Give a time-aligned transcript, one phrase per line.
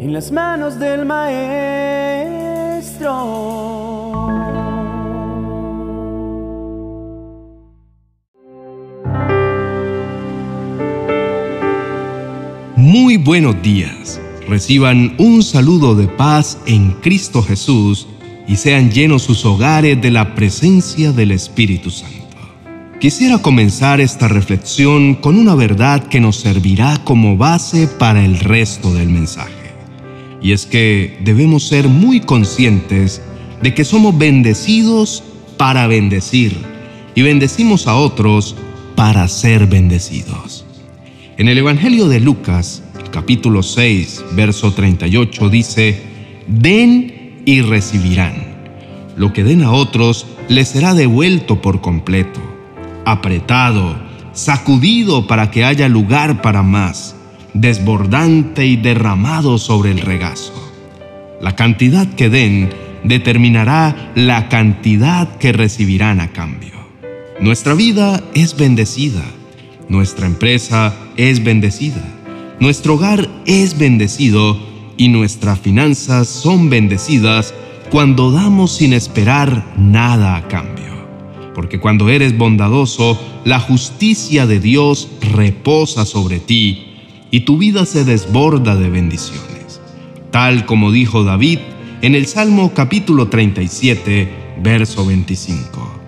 [0.00, 1.50] en las manos del Maestro.
[12.76, 14.18] Muy buenos días.
[14.48, 18.08] Reciban un saludo de paz en Cristo Jesús
[18.48, 22.16] y sean llenos sus hogares de la presencia del Espíritu Santo.
[22.98, 28.94] Quisiera comenzar esta reflexión con una verdad que nos servirá como base para el resto
[28.94, 29.59] del mensaje.
[30.42, 33.22] Y es que debemos ser muy conscientes
[33.62, 35.22] de que somos bendecidos
[35.56, 36.56] para bendecir
[37.14, 38.56] y bendecimos a otros
[38.96, 40.64] para ser bendecidos.
[41.36, 46.02] En el Evangelio de Lucas, capítulo 6, verso 38 dice,
[46.46, 48.50] Den y recibirán.
[49.16, 52.40] Lo que den a otros les será devuelto por completo,
[53.04, 53.98] apretado,
[54.32, 57.16] sacudido para que haya lugar para más,
[57.54, 60.52] desbordante y derramado sobre el regazo.
[61.40, 62.70] La cantidad que den
[63.04, 66.74] determinará la cantidad que recibirán a cambio.
[67.40, 69.22] Nuestra vida es bendecida
[69.90, 72.00] nuestra empresa es bendecida,
[72.60, 74.56] nuestro hogar es bendecido
[74.96, 77.52] y nuestras finanzas son bendecidas
[77.90, 80.94] cuando damos sin esperar nada a cambio.
[81.56, 86.89] Porque cuando eres bondadoso, la justicia de Dios reposa sobre ti
[87.30, 89.80] y tu vida se desborda de bendiciones.
[90.30, 91.58] Tal como dijo David
[92.02, 94.28] en el Salmo capítulo 37,
[94.62, 96.00] verso 25.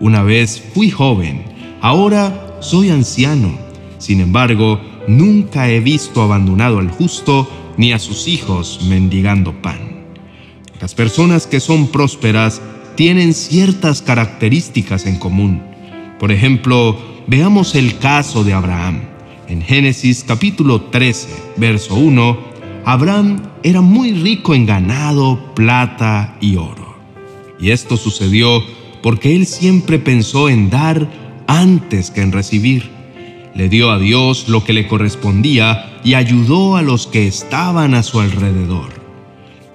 [0.00, 1.44] Una vez fui joven,
[1.80, 3.50] ahora soy anciano,
[3.98, 10.06] sin embargo, nunca he visto abandonado al justo ni a sus hijos mendigando pan.
[10.80, 12.60] Las personas que son prósperas
[12.94, 15.62] tienen ciertas características en común.
[16.18, 19.02] Por ejemplo, veamos el caso de Abraham.
[19.48, 22.38] En Génesis capítulo 13, verso 1,
[22.84, 26.94] Abraham era muy rico en ganado, plata y oro.
[27.58, 28.62] Y esto sucedió
[29.02, 31.08] porque él siempre pensó en dar
[31.46, 32.90] antes que en recibir.
[33.54, 38.02] Le dio a Dios lo que le correspondía y ayudó a los que estaban a
[38.02, 38.90] su alrededor.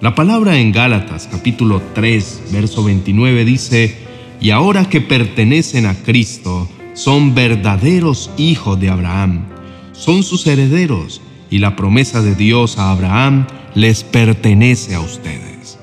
[0.00, 3.96] La palabra en Gálatas capítulo 3, verso 29 dice,
[4.40, 9.46] y ahora que pertenecen a Cristo, son verdaderos hijos de Abraham,
[9.94, 15.78] son sus herederos, y la promesa de Dios a Abraham les pertenece a ustedes.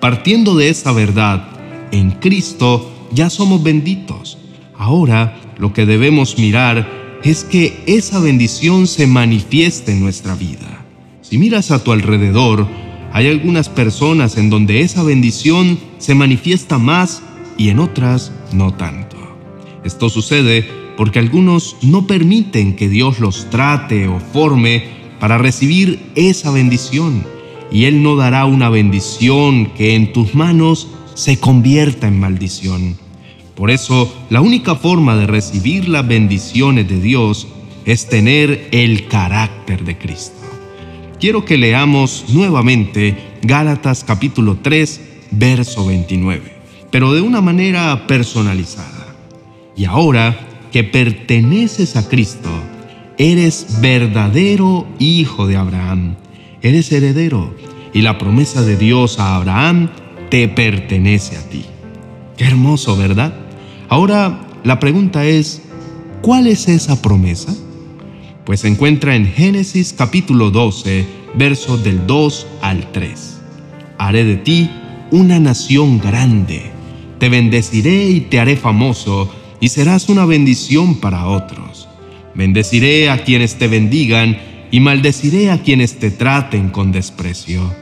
[0.00, 1.46] Partiendo de esta verdad,
[1.92, 4.38] en Cristo ya somos benditos
[4.78, 10.84] Ahora lo que debemos mirar es que esa bendición se manifieste en nuestra vida.
[11.22, 12.66] Si miras a tu alrededor,
[13.12, 17.22] hay algunas personas en donde esa bendición se manifiesta más
[17.56, 19.16] y en otras no tanto.
[19.82, 24.84] Esto sucede porque algunos no permiten que Dios los trate o forme
[25.20, 27.24] para recibir esa bendición
[27.70, 32.96] y Él no dará una bendición que en tus manos se convierta en maldición.
[33.54, 37.48] Por eso, la única forma de recibir las bendiciones de Dios
[37.86, 40.36] es tener el carácter de Cristo.
[41.18, 46.52] Quiero que leamos nuevamente Gálatas capítulo 3, verso 29,
[46.90, 49.16] pero de una manera personalizada.
[49.74, 50.45] Y ahora
[50.76, 52.50] que perteneces a Cristo,
[53.16, 56.16] eres verdadero hijo de Abraham,
[56.60, 57.56] eres heredero,
[57.94, 59.88] y la promesa de Dios a Abraham
[60.28, 61.64] te pertenece a ti.
[62.36, 63.32] Qué hermoso, ¿verdad?
[63.88, 65.62] Ahora la pregunta es,
[66.20, 67.56] ¿cuál es esa promesa?
[68.44, 71.06] Pues se encuentra en Génesis capítulo 12,
[71.36, 73.40] versos del 2 al 3.
[73.96, 74.70] Haré de ti
[75.10, 76.70] una nación grande,
[77.18, 79.30] te bendeciré y te haré famoso,
[79.60, 81.88] y serás una bendición para otros.
[82.34, 84.38] Bendeciré a quienes te bendigan
[84.70, 87.72] y maldeciré a quienes te traten con desprecio.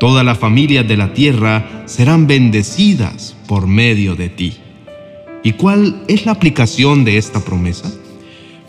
[0.00, 4.54] Todas las familias de la tierra serán bendecidas por medio de ti.
[5.42, 7.90] ¿Y cuál es la aplicación de esta promesa?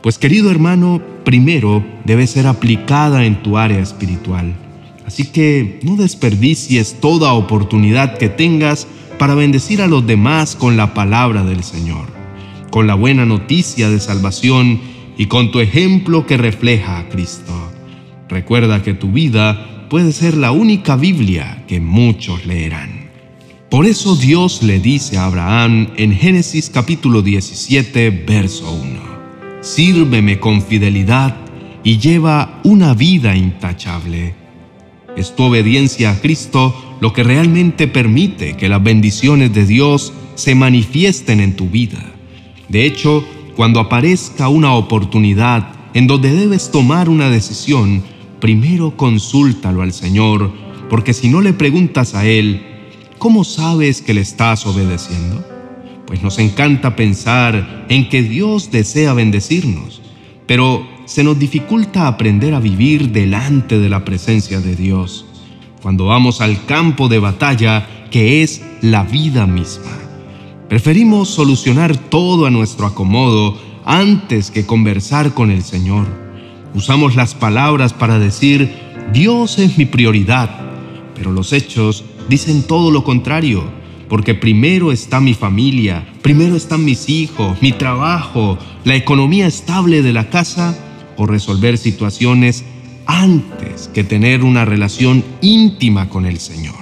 [0.01, 4.53] Pues querido hermano, primero debe ser aplicada en tu área espiritual.
[5.05, 10.93] Así que no desperdicies toda oportunidad que tengas para bendecir a los demás con la
[10.93, 12.07] palabra del Señor,
[12.69, 14.79] con la buena noticia de salvación
[15.17, 17.53] y con tu ejemplo que refleja a Cristo.
[18.29, 23.09] Recuerda que tu vida puede ser la única Biblia que muchos leerán.
[23.69, 30.61] Por eso Dios le dice a Abraham en Génesis capítulo 17, verso 1, Sírveme con
[30.61, 31.35] fidelidad
[31.83, 34.33] y lleva una vida intachable.
[35.15, 40.55] Es tu obediencia a Cristo lo que realmente permite que las bendiciones de Dios se
[40.55, 42.18] manifiesten en tu vida.
[42.69, 43.23] De hecho,
[43.55, 48.03] cuando aparezca una oportunidad en donde debes tomar una decisión,
[48.39, 50.51] primero consúltalo al Señor,
[50.89, 52.61] porque si no le preguntas a Él,
[53.17, 55.43] ¿cómo sabes que le estás obedeciendo?
[56.05, 60.01] Pues nos encanta pensar en que Dios desea bendecirnos,
[60.45, 65.25] pero se nos dificulta aprender a vivir delante de la presencia de Dios,
[65.81, 70.08] cuando vamos al campo de batalla que es la vida misma.
[70.69, 76.05] Preferimos solucionar todo a nuestro acomodo antes que conversar con el Señor.
[76.75, 78.71] Usamos las palabras para decir,
[79.11, 80.61] Dios es mi prioridad,
[81.15, 83.63] pero los hechos dicen todo lo contrario,
[84.09, 90.13] porque primero está mi familia, primero están mis hijos, mi trabajo, la economía estable de
[90.13, 90.77] la casa
[91.17, 92.63] o resolver situaciones
[93.07, 96.75] antes que tener una relación íntima con el Señor.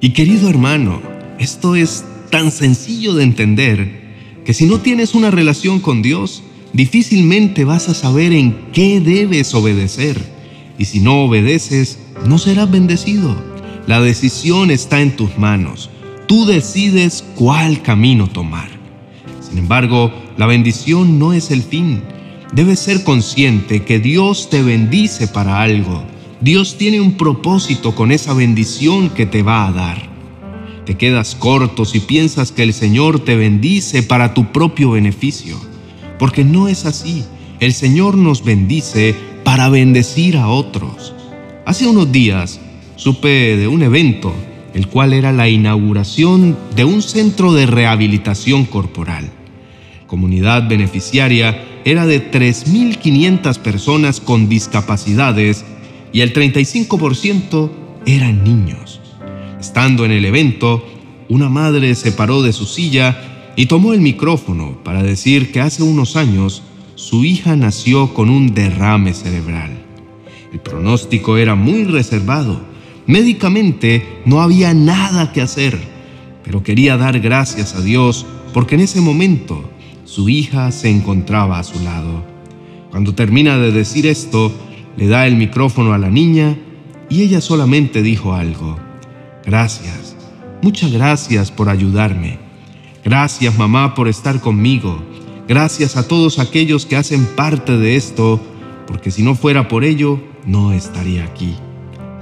[0.00, 1.00] Y querido hermano,
[1.38, 6.42] esto es tan sencillo de entender que si no tienes una relación con Dios,
[6.72, 10.18] difícilmente vas a saber en qué debes obedecer.
[10.78, 13.36] Y si no obedeces, no serás bendecido.
[13.86, 15.90] La decisión está en tus manos.
[16.26, 18.70] Tú decides cuál camino tomar.
[19.46, 22.02] Sin embargo, la bendición no es el fin.
[22.54, 26.02] Debes ser consciente que Dios te bendice para algo.
[26.40, 30.11] Dios tiene un propósito con esa bendición que te va a dar.
[30.84, 35.56] Te quedas corto si piensas que el Señor te bendice para tu propio beneficio,
[36.18, 37.24] porque no es así.
[37.60, 39.14] El Señor nos bendice
[39.44, 41.14] para bendecir a otros.
[41.64, 42.60] Hace unos días
[42.96, 44.34] supe de un evento,
[44.74, 49.30] el cual era la inauguración de un centro de rehabilitación corporal.
[50.08, 55.64] Comunidad beneficiaria era de 3.500 personas con discapacidades
[56.12, 57.70] y el 35%
[58.04, 59.01] eran niños.
[59.62, 60.84] Estando en el evento,
[61.28, 65.84] una madre se paró de su silla y tomó el micrófono para decir que hace
[65.84, 66.64] unos años
[66.96, 69.70] su hija nació con un derrame cerebral.
[70.52, 72.60] El pronóstico era muy reservado.
[73.06, 75.78] Médicamente no había nada que hacer,
[76.42, 79.62] pero quería dar gracias a Dios porque en ese momento
[80.04, 82.24] su hija se encontraba a su lado.
[82.90, 84.50] Cuando termina de decir esto,
[84.96, 86.58] le da el micrófono a la niña
[87.08, 88.90] y ella solamente dijo algo.
[89.44, 90.16] Gracias,
[90.62, 92.38] muchas gracias por ayudarme.
[93.04, 95.02] Gracias mamá por estar conmigo.
[95.48, 98.40] Gracias a todos aquellos que hacen parte de esto,
[98.86, 101.56] porque si no fuera por ello, no estaría aquí.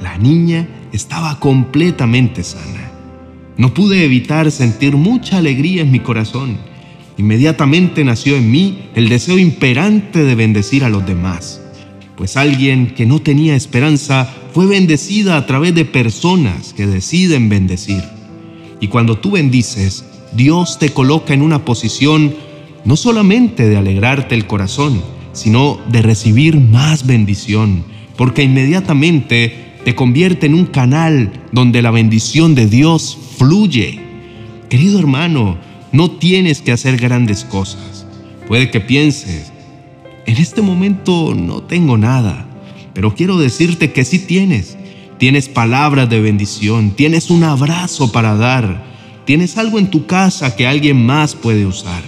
[0.01, 2.91] La niña estaba completamente sana.
[3.57, 6.57] No pude evitar sentir mucha alegría en mi corazón.
[7.19, 11.60] Inmediatamente nació en mí el deseo imperante de bendecir a los demás,
[12.21, 18.05] pues alguien que no tenía esperanza fue bendecida a través de personas que deciden bendecir.
[18.79, 22.35] Y cuando tú bendices, Dios te coloca en una posición
[22.85, 25.01] no solamente de alegrarte el corazón,
[25.33, 27.85] sino de recibir más bendición,
[28.19, 33.99] porque inmediatamente te convierte en un canal donde la bendición de Dios fluye.
[34.69, 35.57] Querido hermano,
[35.91, 38.05] no tienes que hacer grandes cosas.
[38.47, 39.55] Puede que pienses,
[40.27, 42.47] en este momento no tengo nada
[42.95, 44.77] pero quiero decirte que sí tienes.
[45.19, 48.85] Tienes palabras de bendición, tienes un abrazo para dar,
[49.27, 52.03] tienes algo en tu casa que alguien más puede usar.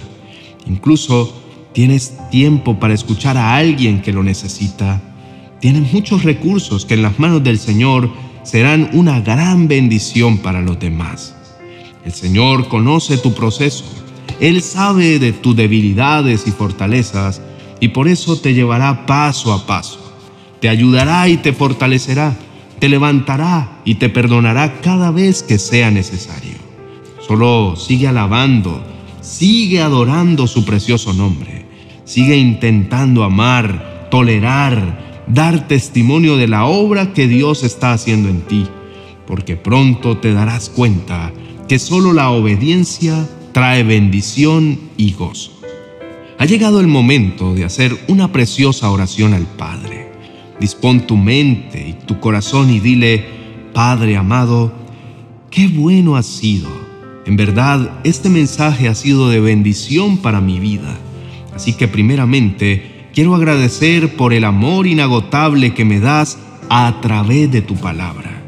[0.65, 1.33] Incluso
[1.73, 5.01] tienes tiempo para escuchar a alguien que lo necesita.
[5.59, 8.11] Tienes muchos recursos que en las manos del Señor
[8.43, 11.35] serán una gran bendición para los demás.
[12.03, 13.85] El Señor conoce tu proceso.
[14.39, 17.41] Él sabe de tus debilidades y fortalezas
[17.83, 20.03] y por eso te llevará paso a paso
[20.63, 22.37] te ayudará y te fortalecerá,
[22.79, 26.53] te levantará y te perdonará cada vez que sea necesario.
[27.19, 28.81] Solo sigue alabando,
[29.19, 31.65] sigue adorando su precioso nombre,
[32.05, 38.65] sigue intentando amar, tolerar, dar testimonio de la obra que Dios está haciendo en ti,
[39.27, 41.33] porque pronto te darás cuenta
[41.67, 45.52] que solo la obediencia trae bendición y gozo.
[46.43, 50.11] Ha llegado el momento de hacer una preciosa oración al Padre.
[50.59, 53.23] Dispón tu mente y tu corazón y dile,
[53.73, 54.73] Padre amado,
[55.49, 56.67] qué bueno has sido.
[57.25, 60.97] En verdad, este mensaje ha sido de bendición para mi vida.
[61.55, 66.37] Así que primeramente, quiero agradecer por el amor inagotable que me das
[66.69, 68.43] a través de tu palabra.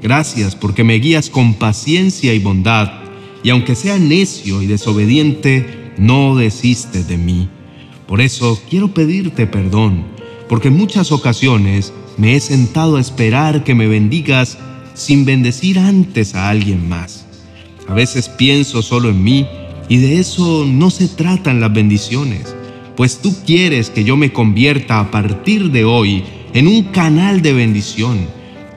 [0.00, 2.90] Gracias porque me guías con paciencia y bondad,
[3.42, 7.48] y aunque sea necio y desobediente, no desistes de mí.
[8.06, 10.14] Por eso quiero pedirte perdón
[10.48, 14.58] porque en muchas ocasiones me he sentado a esperar que me bendigas
[14.94, 17.26] sin bendecir antes a alguien más.
[17.88, 19.46] A veces pienso solo en mí
[19.88, 22.54] y de eso no se tratan las bendiciones,
[22.96, 26.22] pues tú quieres que yo me convierta a partir de hoy
[26.52, 28.18] en un canal de bendición.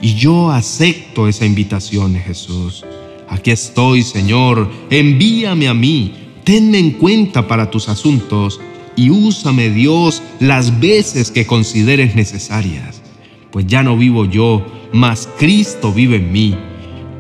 [0.01, 2.85] Y yo acepto esa invitación, Jesús.
[3.29, 6.13] Aquí estoy, Señor, envíame a mí,
[6.47, 8.61] tenme en cuenta para tus asuntos
[8.95, 13.01] y úsame, Dios, las veces que consideres necesarias.
[13.51, 16.55] Pues ya no vivo yo, mas Cristo vive en mí.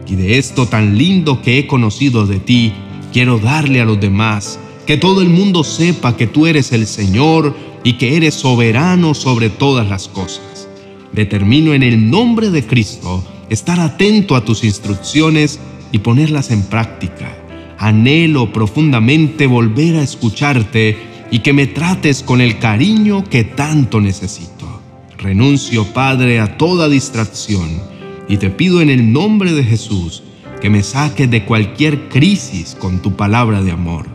[0.07, 2.71] Y de esto tan lindo que he conocido de ti,
[3.11, 7.53] quiero darle a los demás, que todo el mundo sepa que tú eres el Señor
[7.83, 10.69] y que eres soberano sobre todas las cosas.
[11.11, 15.59] Determino en el nombre de Cristo estar atento a tus instrucciones
[15.91, 17.43] y ponerlas en práctica.
[17.77, 20.97] Anhelo profundamente volver a escucharte
[21.31, 24.81] y que me trates con el cariño que tanto necesito.
[25.17, 27.81] Renuncio, Padre, a toda distracción
[28.27, 30.23] y te pido en el nombre de Jesús
[30.61, 34.07] que me saques de cualquier crisis con tu palabra de amor.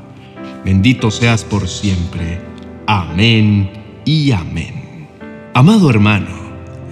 [0.64, 2.40] Bendito seas por siempre.
[2.86, 3.70] Amén
[4.04, 5.08] y amén.
[5.54, 6.42] Amado hermano,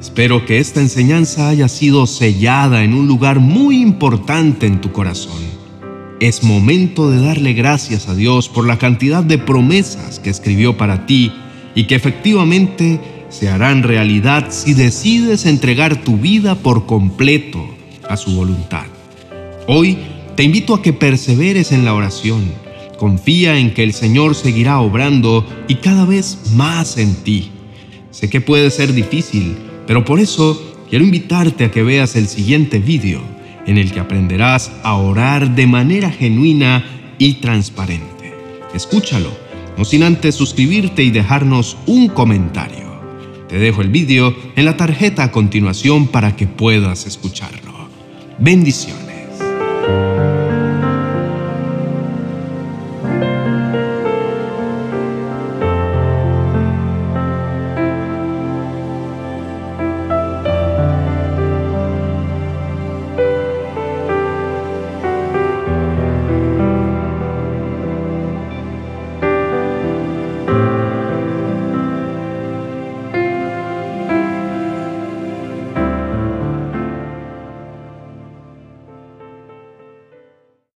[0.01, 5.50] Espero que esta enseñanza haya sido sellada en un lugar muy importante en tu corazón.
[6.21, 11.07] Es momento de darle gracias a Dios por la cantidad de promesas que escribió para
[11.07, 11.33] ti
[11.75, 13.01] y que efectivamente
[13.31, 17.67] se harán realidad si decides entregar tu vida por completo
[18.07, 18.85] a su voluntad.
[19.67, 19.97] Hoy
[20.37, 22.53] te invito a que perseveres en la oración.
[22.99, 27.51] Confía en que el Señor seguirá obrando y cada vez más en ti.
[28.11, 32.79] Sé que puede ser difícil, pero por eso quiero invitarte a que veas el siguiente
[32.79, 33.23] vídeo
[33.67, 36.85] en el que aprenderás a orar de manera genuina
[37.19, 38.35] y transparente.
[38.75, 39.31] Escúchalo,
[39.77, 42.91] no sin antes suscribirte y dejarnos un comentario.
[43.49, 47.89] Te dejo el vídeo en la tarjeta a continuación para que puedas escucharlo.
[48.39, 49.10] Bendiciones.